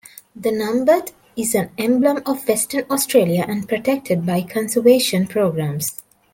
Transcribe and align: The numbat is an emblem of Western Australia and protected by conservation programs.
The 0.35 0.49
numbat 0.49 1.11
is 1.35 1.53
an 1.53 1.69
emblem 1.77 2.23
of 2.25 2.47
Western 2.47 2.85
Australia 2.89 3.45
and 3.47 3.69
protected 3.69 4.25
by 4.25 4.41
conservation 4.41 5.27
programs. 5.27 6.01